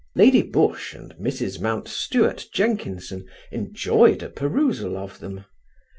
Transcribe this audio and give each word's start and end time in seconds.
Lady 0.15 0.41
Busshe 0.41 0.95
and 0.95 1.13
Mrs. 1.21 1.61
Mountstuart 1.61 2.47
Jenkinson 2.51 3.27
enjoyed 3.51 4.23
a 4.23 4.29
perusal 4.29 4.97
of 4.97 5.19
them. 5.19 5.45